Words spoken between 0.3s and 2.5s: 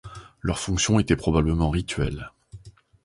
Leur fonction était probablement rituelle.